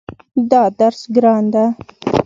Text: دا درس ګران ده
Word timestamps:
دا 0.51 0.61
درس 0.79 1.01
ګران 1.15 1.43
ده 1.53 1.65